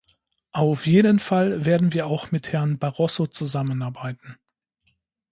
[0.53, 4.35] Auf jeden Fall werden wir auch mit Herrn Barroso zusammenarbeiten.